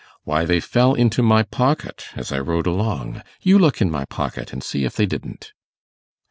[0.23, 3.21] 'Why, they fell into my pocket as I rode along.
[3.43, 5.53] You look in my pocket and see if they didn't.